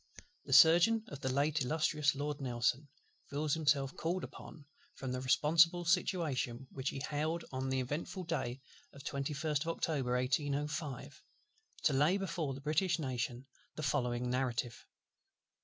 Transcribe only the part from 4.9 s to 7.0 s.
from the responsible situation which